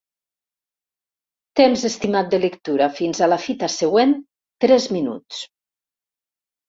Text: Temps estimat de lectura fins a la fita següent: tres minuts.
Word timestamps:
Temps 1.59 1.83
estimat 1.91 2.31
de 2.33 2.39
lectura 2.45 2.87
fins 3.01 3.21
a 3.21 3.29
la 3.33 3.39
fita 3.47 3.69
següent: 3.77 4.19
tres 4.67 4.89
minuts. 4.97 5.47